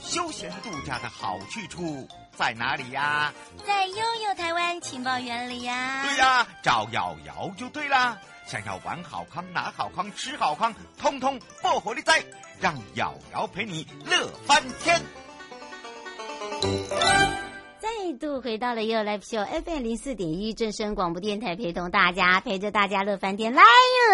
[0.00, 3.34] 休闲度假的好去处在哪里呀？
[3.66, 6.02] 在悠悠台湾情报园里呀。
[6.04, 8.18] 对呀，找瑶瑶就对了。
[8.48, 12.24] 想要玩好康、拿好康、吃好康，通通报火力在，
[12.58, 14.98] 让瑶瑶陪你乐翻天。
[18.08, 23.62] 再度回到了 ufo FM 零四点一正声广播电台，陪同大家，陪着大家乐翻天，来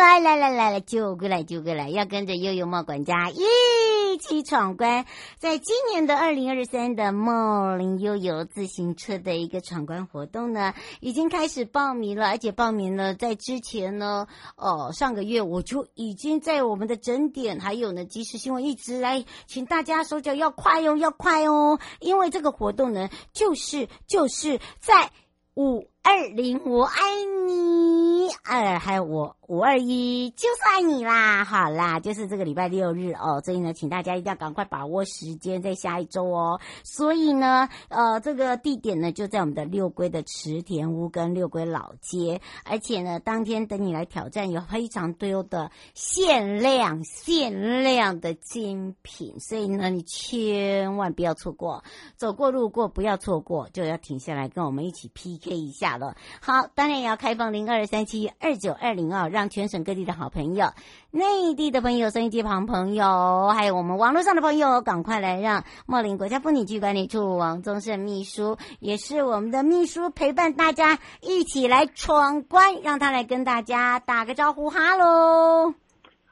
[0.01, 5.05] 来来来来来，就过来就过来，要跟着悠悠茂管家一起闯关，
[5.38, 14.26] 在今年的二零二三的茂林悠悠自行车的一个闯关活动呢，已经开始报名了，而且报名了在之前呢，
[14.57, 23.84] 哦，上个月我就已经在我们的整点还有呢即时新闻一直来请大家手脚要快哦，要快哦，因为这个活动呢就是。
[24.07, 25.11] 就是在
[25.55, 27.01] 五二零，我爱
[27.47, 29.35] 你，呃，还有我。
[29.47, 36.61] 五二一就是爱你啦，好啦，就是这个礼拜六日哦，所以呢，请大家一定要赶快把握时间，在下一周哦。
[36.83, 51.85] 所以呢，呃，这个地点呢就在我们的六龟的池田屋跟六龟老街，而且呢，当天等你来挑战，有非常多的限量、限量的精品，所以呢，你千万不要错过，
[52.17, 56.14] 走过路过不要错过，就要停下来跟我们一起 PK 一下了。
[56.40, 59.24] 好，当然也要开放零二三七二九二零二。
[59.34, 60.70] 让全省各地的好朋友、
[61.11, 75.74] 内地的朋友、收音机旁朋友，还有我们网络上的朋友，赶快来让茂林国家风景区管理处王宗盛秘书，也是我们的秘书，陪伴大家一起来闯关，让他来跟大家打个招呼，哈喽。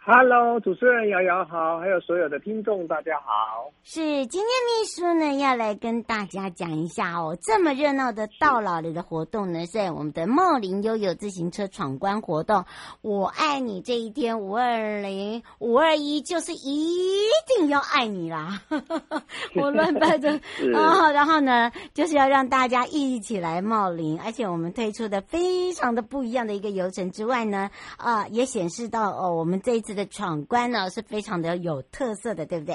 [0.04, 3.70] Hello，主持人瑶瑶好，还有所有的听众大家好。
[3.84, 12.64] 是今天秘书呢要来跟大家讲一下哦，这么热闹的到老里的活动呢，是在我们的茂林悠悠自行车闯关活动。
[13.00, 18.60] 我爱你这一天五二零五二一就是一定要爱你啦！
[19.54, 20.32] 我乱掰的
[20.74, 29.91] 啊，然后呢就是要让大家一起来茂林，而且我们推出的非常的不一样的一个游程之外呢，啊也显示到哦我们这一次。
[29.94, 32.74] 的闯关呢是非常的有特色的，对不对？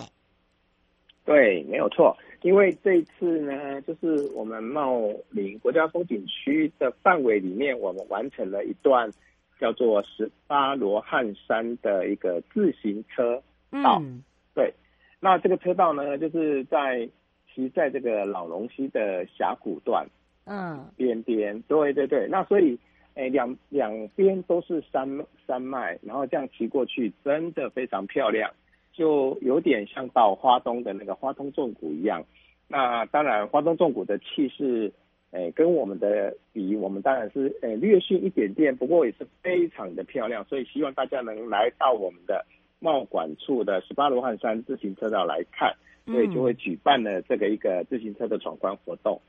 [1.25, 2.15] 对，没有错。
[2.41, 9.11] 因为这一次呢，就是我们茂林国家风景区的范围里面，我们完成了一段
[9.59, 13.41] 叫做十八罗汉山的一个自行车
[13.83, 13.99] 道。
[14.01, 14.73] 嗯、对，
[15.19, 17.09] 那这个车道呢，就是在
[17.53, 20.07] 其在这个老龙溪的峡谷段，
[20.45, 21.61] 嗯，边边。
[21.63, 22.79] 对对对，那所以。
[23.17, 25.09] 哎，两两边都是山
[25.47, 28.51] 山脉，然后这样骑过去，真的非常漂亮，
[28.93, 32.23] 就有点像到花东的那个花东纵谷一样。
[32.67, 34.93] 那当然，花东纵谷的气势，
[35.31, 40.45] 哎，跟我们的比，我们当然是哎略逊一点点，不过也是非常的漂亮。
[40.45, 42.45] 所以希望大家能来到我们的
[42.77, 45.73] 茂管处的十八罗汉山自行车道来看，
[46.05, 49.19] 所以就会举办了这个一个自行车的闯关活动。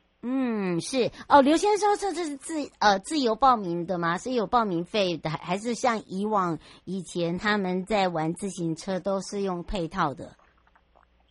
[0.81, 4.19] 是哦，刘先生这这是自呃自由报名的吗？
[4.19, 10.37] 是有报名费的，还是像以往以前他们在玩自行车都是用配套的？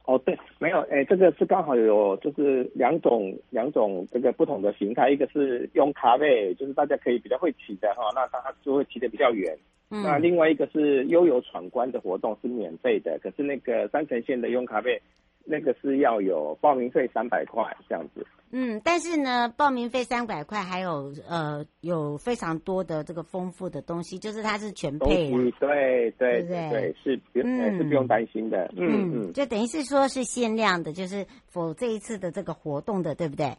[0.05, 9.57] 哦，对，没有，哎，这个是刚好有就是两种两种这个不同的形态，一个是用卡位，就是大家可以比较会骑的哈，那它就会骑得比较远。
[9.89, 10.01] 嗯。
[10.03, 15.01] 那另外一个是悠游闯关的活动是免费的，可是那个三城线的用卡位。
[15.49, 18.25] 那个是要有报名费三百块这样子。
[18.51, 25.51] 嗯，但是呢，报名费三百块，还有呃，有非常多的这个丰富的东西，就是它是全配的。
[25.59, 28.71] 对对对对，对，是不用、嗯、是不用担心的。
[28.77, 33.51] 嗯嗯，就等于是说是限量的，就是否这一次的这个活动的，对不对？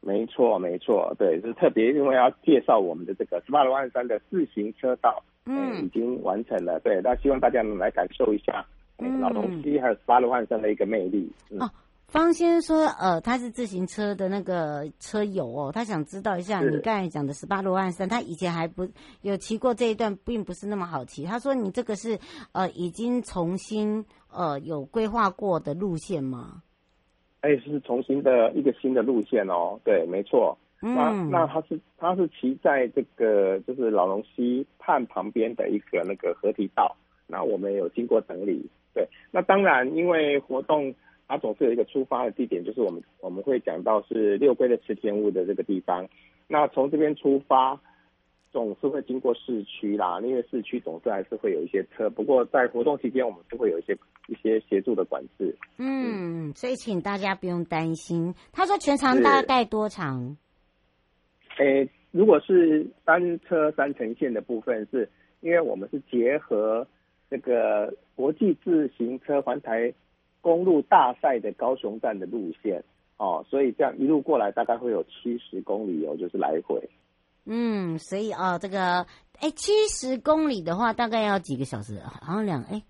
[0.00, 6.80] 没错没错，对，是特别因为要介绍我们的这个十八罗汉山的自行车道，嗯、呃，已经完成了。
[6.80, 8.64] 对，那希望大家能来感受一下。
[8.98, 11.70] 嗯、老东西还有十八罗汉山的一个魅力、嗯、哦。
[12.08, 18.88] 方先生说，呃，他是自行车的那个车友哦，他想知道一下你刚才讲的十八罗汉山，他以前还不
[19.20, 21.24] 有骑过这一段，并不是那么好骑。
[21.24, 22.18] 他说你这个是
[22.52, 26.62] 呃已经重新呃有规划过的路线吗？
[27.42, 29.78] 哎，是重新的一个新的路线哦。
[29.84, 30.56] 对，没错。
[30.80, 36.96] 嗯、那那他是他是骑在这个就是老龙溪畔旁边的一个那个河堤道，
[37.26, 38.66] 那我们有经过整理。
[38.98, 40.92] 对，那当然，因为活动
[41.28, 46.04] 它总是有一个出发的地点，就是我们我们会讲到是六龟的池田屋的这个地方。
[46.48, 47.80] 那从这边出发，
[48.50, 52.10] 总是会经过市区啦，因为市区总是还是会有一些车。
[52.10, 53.96] 不过在活动期间，我们是会有一些
[54.26, 55.54] 一些协助的管制。
[55.76, 58.34] 嗯，所以请大家不用担心。
[58.50, 60.36] 他说全长大概多长？
[61.58, 66.84] 诶，如果是单车三程线的部分是，是因为我们是结合。
[67.30, 69.92] 这个国际自行车环台
[70.40, 72.82] 公路大赛的高雄站的路线
[73.18, 76.80] 哦，所以这样一路过来大概会有七十公里哦，就是来回。
[77.44, 79.04] 嗯，所以哦，这个
[79.40, 82.00] 哎，七十公里的话大概要几个小时？
[82.00, 82.82] 好像两哎，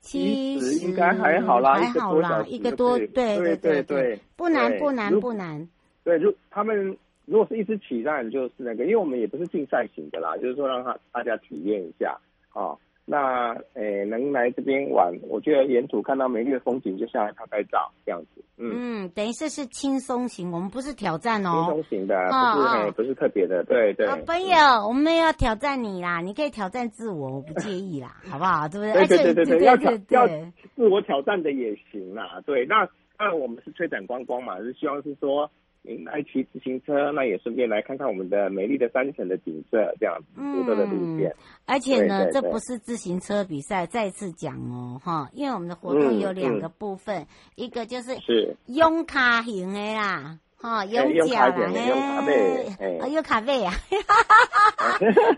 [0.00, 5.68] 七十应该还好啦，还好啦，一个多，对对对对，对，不难不难不难。
[6.04, 12.18] 对，如他们如果是一直骑，当然就是那个，因为我们也不是竞赛型的啦，就是说让他大家体验一下
[12.50, 12.62] 啊。
[12.62, 12.78] 哦
[13.10, 18.44] 那诶、欸，能来这边玩，我觉得沿途看到美丽的风景，就像来拍拍照这样子。
[18.56, 18.70] 嗯，
[19.04, 21.50] 嗯等于是是轻松型，我们不是挑战哦。
[21.50, 22.14] 轻松型的，
[22.54, 24.06] 不是、不是特别的，对对。
[24.06, 24.56] 好朋友，
[24.86, 28.68] 我们要挑战你啦，你可以挑战自我，我不介意啦， 好不好？
[28.68, 29.06] 对不对？
[29.08, 30.28] 对对对对对，要挑要
[30.76, 32.40] 自我挑战的也行啦。
[32.46, 32.88] 对，那
[33.18, 35.50] 那我们是推展观光嘛，是希望是说。
[35.82, 41.34] 您来骑自行车，那也顺便来看看我们的美丽的山城的景色，这样子独特的路线。
[41.64, 52.66] 而且呢，这不是自行车比赛，再次讲哦，哈，因为我们的活动有两个部分，嗯嗯、一个就是是用卡型的啦，哈，用脚啦，用卡背，
[53.00, 53.72] 啊，用卡背啊，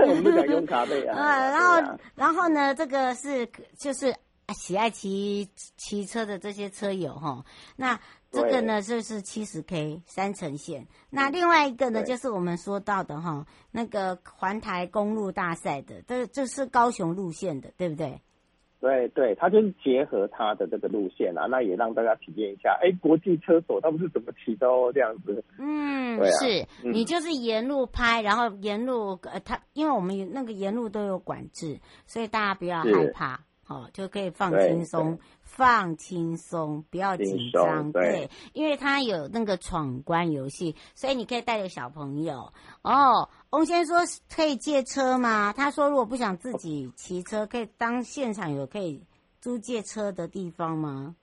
[0.00, 1.16] 我们讲用卡背啊。
[1.16, 3.46] 啊，然后，然后呢，这个是
[3.78, 4.12] 就是
[4.48, 7.44] 喜爱骑骑车的这些车友哈，
[7.76, 8.00] 那。
[8.32, 18.22] 这个呢就是七十 K 山城线，那另外一个呢就是我们说到的哈，那个环台公路大赛的，这这是高雄路线的，对不对？
[18.80, 25.44] 对对，它就是结合它的这个路线啊，那也让大家体验一下，哎，国际车手他们是怎么骑的哦，这样子。
[25.58, 33.44] 嗯，啊、是你就是沿路拍，然后沿路呃，它因为我们那个沿路都有管制，所以大家不要害怕。
[33.72, 37.90] 哦，就可以放轻松，放轻松，不要紧张。
[37.90, 42.52] 对，对，因为他有那个闯关游戏，所以你可以带着小朋友。
[42.82, 45.54] 哦，翁先生说可以借车吗？
[45.56, 49.02] 他说如果不想自己骑车，可以当现场有可以
[49.40, 51.16] 租借车的地方吗？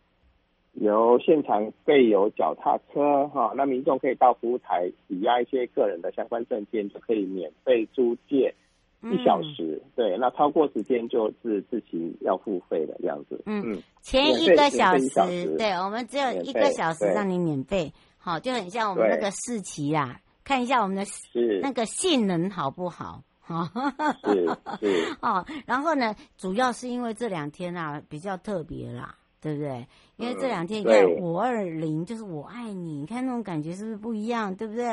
[0.74, 8.56] 有现场备有脚踏车哈，那民众可以到服务台抵押一些个人的相关证件，就可以免费租借。
[9.02, 13.42] 一小时，嗯，对，那超过时间就是自行要付费的这样子。
[13.46, 21.04] 嗯嗯，前一个小时，对，我们只有一个小时让你免费，好，就很像我们那个试骑啦，看一下我们的
[21.62, 23.24] 那个性能好不好？
[23.40, 23.72] 哈，
[24.24, 24.46] 是
[24.80, 29.16] 是哦，然后呢，主要是因为这两天啊比较特别啦。
[29.42, 29.88] 对不对？
[30.20, 34.54] 因为这两天你看五二零就是我爱你，你看那种感觉是不是不一样？
[34.54, 34.86] 对不对？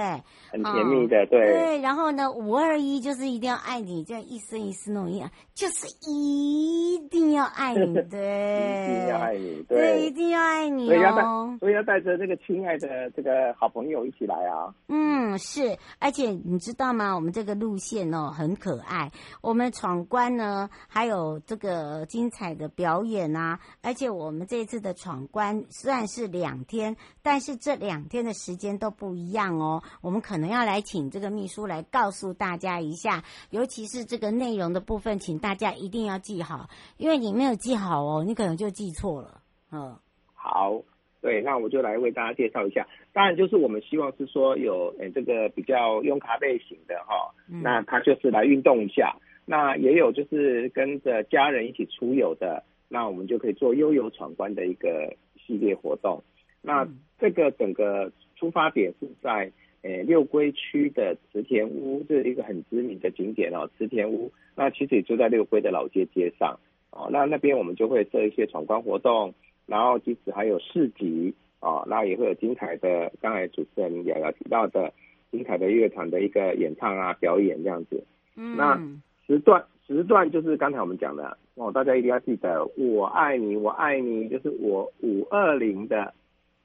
[0.52, 1.40] 很甜蜜的，对。
[1.52, 8.86] 对，然后呢，五二一就是一定要爱你，这样一生一世那种一样，就是一定要爱你， 对。
[8.86, 11.56] 一定要爱你，对，一定要爱你哦。
[11.58, 14.72] 所以要带，着这个亲爱的这个好朋友一起来啊。
[14.86, 17.12] 嗯，是，而且你知道吗？
[17.16, 19.10] 我们这个路线哦很可爱，
[19.42, 24.36] 我们闯关呢还有这个精彩的表演啊，而且我们。
[24.36, 29.80] 我们这一次的闯关算是两天，但是这两天的时间都不一样哦。
[30.02, 39.40] 我们可能要来请这个秘书来告诉大家一下，尤其是这个内容的部分，请大家一定要记好，因为你没有记好哦，你可能就记错了。
[39.70, 39.96] 嗯，
[40.34, 40.82] 好。
[41.22, 42.86] 对，那我就来为大家介绍一下。
[43.12, 49.16] 当然，就是我们希望是说有诶这个比较用咖啡型的哈，嗯那他就是来运动一下。
[49.44, 56.22] 那也有就是跟着家人一起出游的，那我们就可以做悠游闯关的一个系列活动。
[56.62, 56.86] 那
[57.18, 59.50] 这个整个出发点是在
[59.82, 64.32] 诶六龟区的池田屋，这是一个很知名的景点哦，池田屋。
[64.54, 66.58] 那其实也就在六龟的老街街上
[66.90, 67.08] 哦。
[67.10, 69.34] 那那边我们就会设一些闯关活动。
[69.66, 74.92] 然后，即使还有市集啊，那也会有精彩的，刚才主持人瑶瑶提到的
[75.32, 78.04] 精彩的乐团的一个演唱啊、表演这样子。
[78.36, 78.80] 嗯，那
[79.26, 86.12] 时段时段就是刚才我们讲的哦，大家一定要记得，我爱你，我爱你，就是我五二零的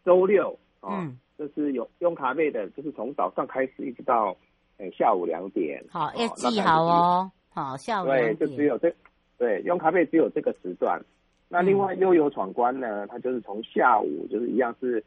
[0.03, 4.35] 周六哦，嗯，就是有用咖啡的，就是从早上开始一直到
[4.77, 5.83] 诶下午两点。
[5.89, 7.31] 好，要记好哦。
[7.53, 8.07] 好，下午。
[8.07, 8.91] 对，就只有这
[9.37, 10.99] 对用咖啡只有这个时段。
[11.47, 15.03] 那另外悠游闯关呢，它就是从下午就是一样是，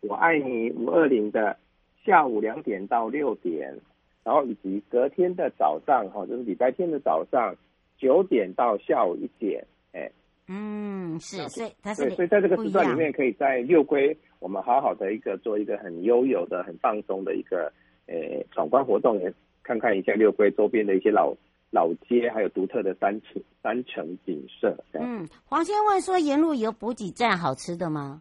[0.00, 1.56] 我爱你五二零的
[2.04, 3.72] 下午两点到六点，
[4.24, 7.54] 然后以及隔天的早上哈，就是礼拜天的早上
[7.98, 10.10] 九点到下午一点，哎，
[10.48, 17.72] 嗯，是，所以它是对，所以在这个时段里面，可以在六龟我们好好的一个做一个很悠游的、很放松的一个
[18.06, 21.34] 诶闯关活动，也看看一下六龟周边的一些老。
[21.74, 24.76] 老街还有独特的山城山城景色。
[24.92, 28.20] 嗯，黄先问说，沿路有补给站好吃的吗？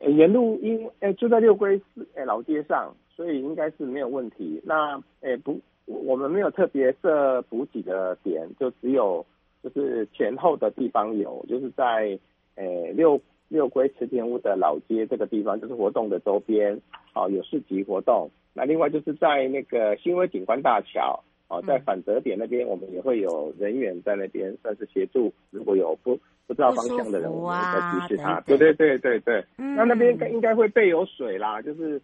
[0.00, 4.60] 呃、沿路因诶、欸、就在六龟市诶老街上，所以应该是没有问题。
[4.64, 9.24] 那诶、欸、不，我们没有特别设补给的点，就只有
[9.62, 12.18] 就是前后的地方有，就是在
[12.56, 16.80] 诶、欸、六六龟池田屋的老街这个地方，就是活动的周边，
[17.14, 18.30] 哦有市集活动。
[18.52, 21.22] 那另外就是在那个新威景观大桥。
[21.46, 25.30] 哦，在反折点那边，我们也会有人员在那边，算是协助。
[25.50, 28.40] 如果有不不知道方向的人，我们再提示他。
[28.46, 29.44] 对对对对对。
[29.58, 32.00] 嗯、那那边应该应该会备有水啦，就是。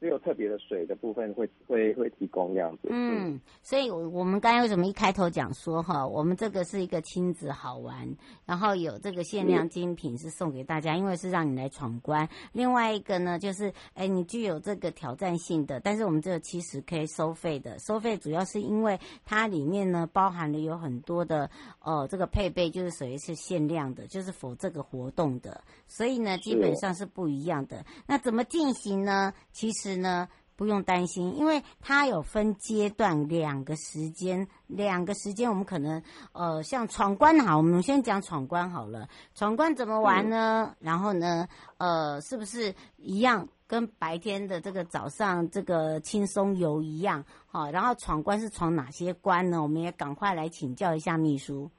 [0.00, 2.88] 只有特别的水的部分会会会提供这样子。
[2.90, 8.08] 嗯，所以，我我们刚才为什么一开头讲说哈，我们这个是一个亲子好玩，
[8.46, 12.28] 然后有这个限量精品是送给大家，因为是让你来闯关。
[12.52, 21.50] 另外一个呢，就是哎，你具有这个挑战性的，但是我们这个七十 K 收费的，收费主要是因为它里面呢包含了有很多的
[21.82, 27.84] 哦、呃，这个配备就是属于是限量的，就是否这个活动的，所以呢基本上是不一样的。
[28.06, 29.34] 那怎么进行呢？
[29.50, 29.87] 其实。
[29.96, 39.08] 呢，不用担心，因为它有分阶段，两个时间，两个时间，我们可能呃，像闯关好，我们先讲闯关好了。
[39.34, 40.74] 闯关怎么玩呢？
[40.80, 47.24] 然后呢，呃，是不是一样跟白天的这个早上这个轻松游一样？
[47.46, 49.62] 好，然后闯关是闯哪些关呢？
[49.62, 51.70] 我们也赶快来请教一下秘书。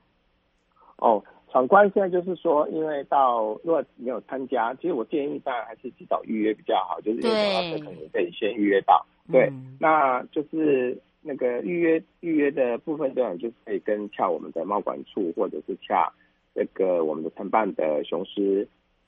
[0.98, 1.24] 哦。
[1.52, 9.06] 闯关现在就是说，因为到如果没有参加，其实我建议大家还是提早预约比较好，就是有的可能可以先预约到。
[9.32, 16.12] 对，嗯、那就是那个预约预约的部分，这样就是可以跟洽我们的贸管处，或者是洽
[16.54, 18.68] 这个我们的承办的雄狮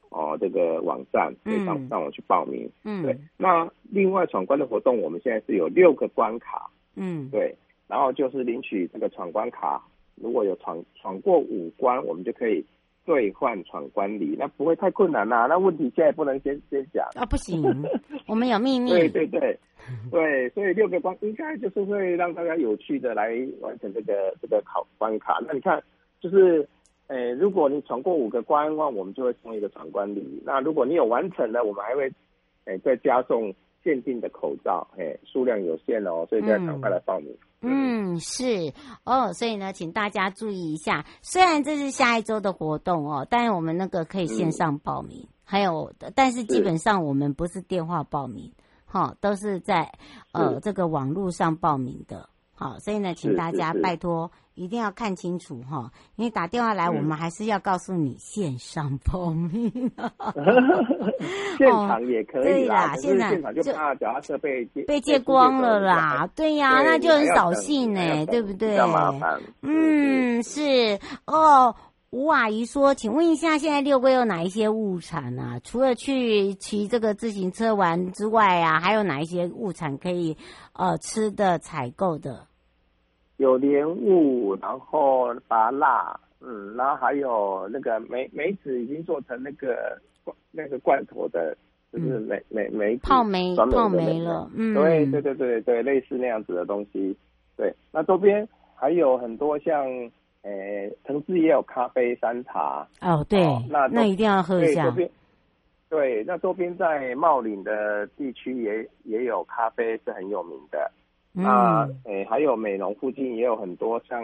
[0.09, 2.69] 哦这个网站，可以上上网去报名。
[2.83, 3.15] 嗯，对。
[3.37, 6.69] 那另外闯关的活动，我们现在是有六个关卡。
[6.95, 7.55] 嗯，对。
[7.87, 9.83] 然后就是领取这个闯关卡。
[10.21, 12.63] 如果有闯闯过五关，我们就可以
[13.05, 15.45] 兑换闯关礼，那不会太困难啦、啊。
[15.49, 17.61] 那问题现在不能先先讲啊，不行，
[18.27, 18.91] 我们有秘密。
[18.91, 19.59] 对对对
[20.11, 25.39] 对，所以六个关应该就是会让大家有趣的来完成这个这个考关卡。
[25.47, 25.81] 那你看，
[26.21, 26.65] 就是
[27.07, 30.41] 诶、欸，如果你闯过五个关的话，我们就会送一个闯关礼。
[30.45, 32.03] 那如果你有完成了，我们还会
[32.65, 33.53] 诶、欸、再加送
[33.83, 37.31] 限定的口罩，诶、欸，数量有限哦，所以要赶快来报名。
[37.61, 38.73] 嗯嗯，是
[39.03, 41.05] 哦，所以呢，请大家注意一下。
[41.21, 48.51] 虽然这是下一周的活动哦，但是我们那个可以线上报名，嗯、还有，但是基本上我们不是电话报名，
[48.85, 49.91] 哈、哦，都是在
[50.31, 52.29] 呃这个网络上报名的。
[52.55, 59.71] 好，所以呢，请大家拜托一定要看清楚哈，因为打电话来，我们还是要告诉你线上报名。
[61.57, 66.29] 现场也可以啦，哦、对啦，现场就怕脚踏车被被借光了啦。
[66.35, 68.77] 对呀，那就很扫兴呢，对不对？
[68.77, 69.39] 麻烦。
[69.61, 71.75] 嗯，是哦。
[72.13, 75.61] 吴阿姨说：“请问一下，现在六龟有哪一些物产啊？
[75.63, 80.35] 除了去骑这个自行车玩之外啊，还有哪一些物产可以
[80.73, 82.47] 呃吃的、采购的？”
[83.41, 89.99] 有莲雾，然后拔蜡，嗯，然后还有那个梅梅子已经做成那个
[90.51, 91.57] 那个罐头的，
[91.91, 97.17] 就是梅梅梅泡梅泡梅了，嗯，对对对对对，类似那样子的东西。
[97.57, 99.87] 对，那周边还有很多像，
[100.43, 102.87] 诶，城市也有咖啡山茶。
[103.01, 104.95] 哦，对，哦、那那一定要喝一下。
[105.89, 110.91] 对，那周边在茂岭的地区也也有咖啡是很有名的。
[111.33, 114.21] 嗯、那诶，还有美浓附近也有很多，像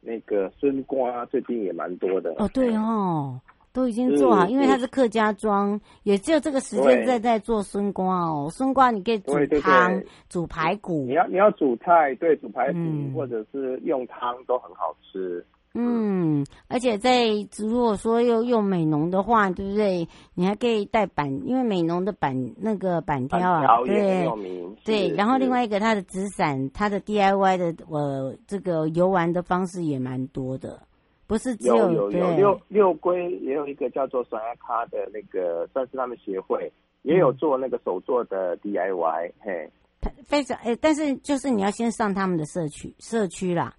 [0.00, 2.34] 那个笋瓜，最近也蛮多的。
[2.38, 3.40] 哦，对哦，
[3.72, 8.48] 都已经做好，因为它是客家庄，也只有这个时间在在做孙瓜哦。
[8.50, 11.04] 孙瓜你可以煮汤，煮排骨。
[11.06, 15.44] 你要你要煮菜，对，煮排骨、嗯、或者是用汤都很好吃。
[15.74, 20.06] 嗯，而且在如果说又用美浓的话，对不对？
[20.34, 24.28] 你还可以带板，因为美浓的板那个板条啊，对
[24.84, 25.08] 对。
[25.14, 30.78] 然后另外一个它的纸伞，它的 DIY 的呃这个游玩的方式也蛮多的，
[31.26, 36.70] 不是只有有有，有六六龟也有一个叫做酸咖的那个，算是他们协会
[37.00, 39.70] 也有做那个手做的 DIY，、嗯、嘿，
[40.26, 43.74] 非常诶，但是就是你要先上他们的社区社区啦。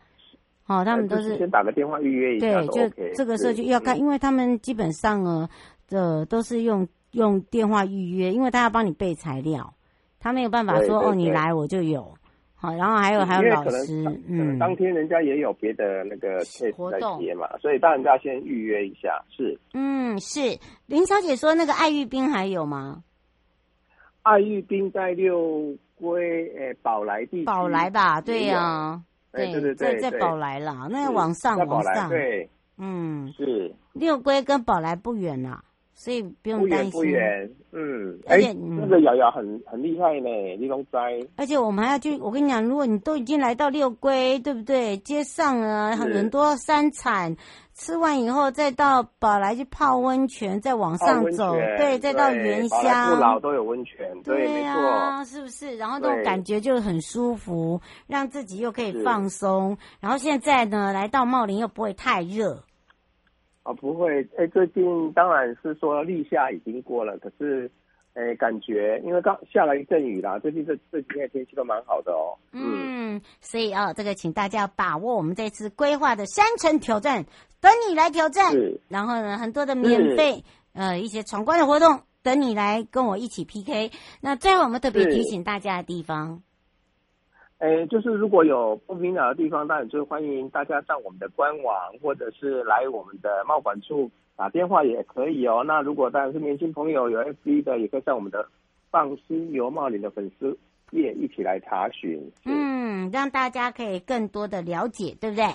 [0.79, 5.49] 哦，他们都是先打个电话预约一下，对，就这个社区要看，因为他们基本上呃，
[5.87, 9.73] 的都是用用电话预约，因为他要帮你备材料，
[10.19, 12.13] 他没有办法说哦，你来我就有。
[12.55, 16.39] 好，然后还有还有老师，嗯，当天人家也有别的那个
[16.73, 19.59] 活动嘛，所以当然要先预约一下，是。
[19.73, 20.39] 嗯，是
[20.85, 23.03] 林小姐说那个爱玉冰还有吗？
[24.21, 29.01] 爱玉冰在六龟诶宝来地区，宝来吧，对呀、啊。
[29.33, 33.73] 对对对，对，在在宝来了，那往上往上，对，嗯，是。
[33.93, 35.63] 六龟跟宝来不远啦，
[35.93, 36.91] 所以不用担心。
[36.91, 40.29] 不远不远，嗯，而且那个瑶瑶很很厉害呢，
[40.59, 41.19] 你龙灾。
[41.35, 44.97] 而且我们还要去，我跟你讲，如果你都已经来到六龟，对不对？
[44.97, 47.35] 街上啊，很多山产。
[47.75, 55.75] 吃完以后，再到宝来去泡温泉，再往上走，对，再到原乡，不老都有温泉，对，呀啊，是不是？
[55.75, 59.75] 然后那种感觉就很舒服，让自己又可以放松。
[59.99, 62.63] 然后现在呢，来到茂林又不会太热。
[63.63, 64.27] 啊，不会。
[64.37, 67.69] 哎，最近当然是说立夏已经过了，可是。
[68.15, 72.37] 哎，感觉因为刚下了一阵雨啦，最近这这几天天气都蛮好的哦。
[72.51, 77.25] 嗯，所以啊、哦，这个请大家把握我们这次规划的山城挑战，
[77.59, 78.51] 等你来挑战。
[78.51, 78.79] 是。
[78.87, 80.43] 然后呢，很多的免费
[80.73, 83.89] 呃一些闯关的活动，等你来跟我一起 PK。
[84.21, 86.43] 那最后我们特别提醒大家的地方，
[87.63, 94.11] 哎，就是如果有不明了的地方，当然就欢迎大家上我们的官网，或者是来我们的贸管处。
[94.35, 95.63] 打电话也可以哦。
[95.65, 98.45] 那如果当然是年轻朋友有 FB 的，也可以在我们的
[98.91, 100.57] 放心游茂林的粉丝
[100.91, 102.19] 页一起来查询。
[102.43, 105.45] 嗯，让大家可以更多的了解，对不对？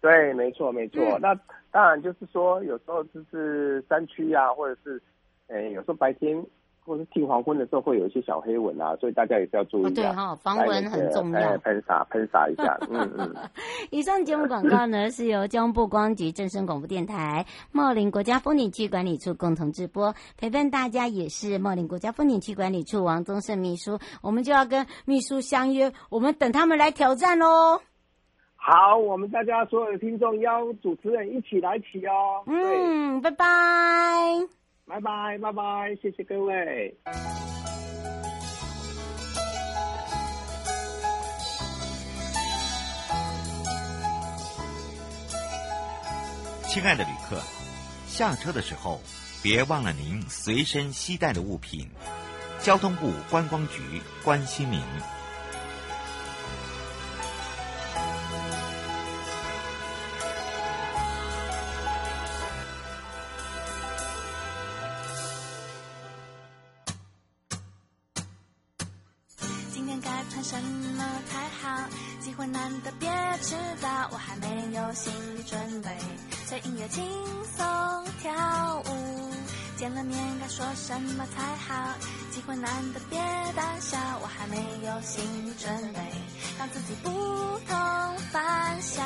[0.00, 1.02] 对，没错，没错。
[1.18, 1.38] 嗯、那
[1.70, 5.02] 当然就是说，有时候就是山区啊，或者是，
[5.48, 6.42] 诶，有时候白天。
[6.84, 9.94] 或者近黄昏的时候会有一些小黑蚊啊，所以大家也是要注意。
[9.94, 11.56] 对哈，防蚊很重要。
[11.58, 13.34] 喷洒喷洒一下， 嗯嗯。
[13.90, 23.98] 以上节目广告呢 是由交通部观光局、正声广播电台、茂林国家风景区管理处共同直播，陪伴大家也是茂林国家风景区管理处王宗盛秘书。
[24.20, 27.80] 我们就要跟秘书相约，我们等他们来挑战喽。
[28.56, 32.42] 好，我们大家所有的听众邀主持人一起来起哦。
[32.46, 34.61] 嗯，拜拜。
[34.92, 36.94] 拜拜拜拜，谢谢各位。
[46.68, 47.40] 亲爱的旅客，
[48.06, 49.00] 下车的时候
[49.42, 51.88] 别忘了您随身携带的物品。
[52.60, 54.82] 交通部观光局关心您。
[84.94, 86.00] 有心理准备，
[86.58, 87.08] 让自己不
[87.66, 89.02] 同凡响。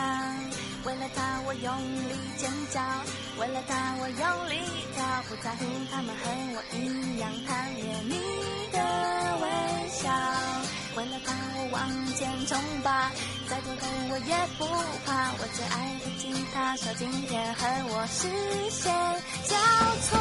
[0.84, 1.78] 为了他我用
[2.08, 2.82] 力尖叫，
[3.38, 4.58] 为了他我用力
[4.96, 6.22] 跳，不在乎他们和
[6.56, 8.18] 我一样贪恋你
[8.72, 8.78] 的
[9.42, 10.10] 微笑。
[10.96, 11.78] 为了他我往
[12.16, 13.12] 前冲吧，
[13.48, 14.66] 再多的我也不
[15.06, 18.26] 怕，我最爱的吉他手今天和我视
[18.70, 18.92] 线
[19.44, 19.54] 交
[20.02, 20.18] 错，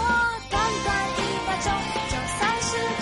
[0.52, 1.36] 短短一。
[1.46, 2.05] 秒钟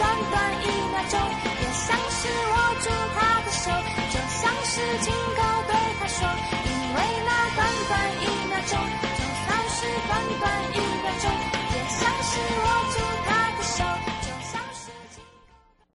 [0.04, 1.16] 短短一秒钟
[1.62, 2.86] 就像是握住
[3.16, 3.72] 他的手
[4.12, 6.28] 就像是亲口对他说
[6.66, 8.72] 因为那短短一秒钟
[9.16, 9.80] 就算是
[10.10, 10.43] 短短
[10.74, 10.82] 一